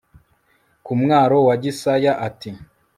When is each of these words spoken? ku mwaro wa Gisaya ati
ku 0.85 0.91
mwaro 1.01 1.37
wa 1.47 1.55
Gisaya 1.63 2.11
ati 2.27 2.49